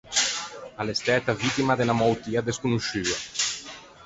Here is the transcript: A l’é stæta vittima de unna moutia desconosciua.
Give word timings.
A 0.79 0.81
l’é 0.85 0.95
stæta 0.99 1.39
vittima 1.43 1.73
de 1.77 1.83
unna 1.85 1.99
moutia 2.01 2.45
desconosciua. 2.49 3.17